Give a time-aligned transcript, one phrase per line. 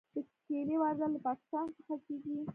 [0.13, 0.15] د
[0.45, 2.35] کیلې واردات له پاکستان څخه کیږي.